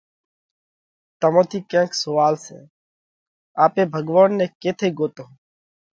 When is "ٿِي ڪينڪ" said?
1.49-1.91